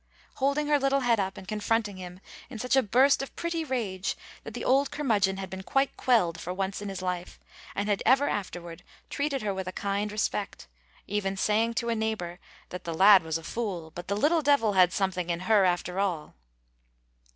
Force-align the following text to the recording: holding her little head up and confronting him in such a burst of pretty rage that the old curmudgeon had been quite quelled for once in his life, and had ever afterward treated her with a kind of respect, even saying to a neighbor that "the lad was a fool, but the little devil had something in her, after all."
holding 0.37 0.65
her 0.65 0.79
little 0.79 1.01
head 1.01 1.19
up 1.19 1.37
and 1.37 1.47
confronting 1.47 1.97
him 1.97 2.19
in 2.49 2.57
such 2.57 2.75
a 2.75 2.81
burst 2.81 3.21
of 3.21 3.35
pretty 3.35 3.63
rage 3.63 4.17
that 4.43 4.55
the 4.55 4.65
old 4.65 4.89
curmudgeon 4.89 5.37
had 5.37 5.47
been 5.47 5.61
quite 5.61 5.95
quelled 5.95 6.39
for 6.39 6.51
once 6.51 6.81
in 6.81 6.89
his 6.89 7.03
life, 7.03 7.39
and 7.75 7.87
had 7.87 8.01
ever 8.03 8.27
afterward 8.27 8.81
treated 9.11 9.43
her 9.43 9.53
with 9.53 9.67
a 9.67 9.71
kind 9.71 10.07
of 10.09 10.13
respect, 10.13 10.67
even 11.05 11.37
saying 11.37 11.75
to 11.75 11.89
a 11.89 11.93
neighbor 11.95 12.39
that 12.69 12.83
"the 12.83 12.95
lad 12.95 13.21
was 13.21 13.37
a 13.37 13.43
fool, 13.43 13.91
but 13.93 14.07
the 14.07 14.17
little 14.17 14.41
devil 14.41 14.73
had 14.73 14.91
something 14.91 15.29
in 15.29 15.41
her, 15.41 15.65
after 15.65 15.99
all." 15.99 16.33